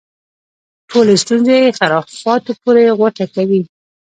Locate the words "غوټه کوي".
2.99-3.61